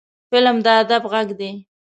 فلم 0.31 0.57
د 0.65 0.67
ادب 0.81 1.03
غږ 1.11 1.27
دی 1.39 1.51